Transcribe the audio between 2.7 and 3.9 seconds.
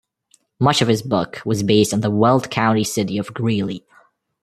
city of Greeley.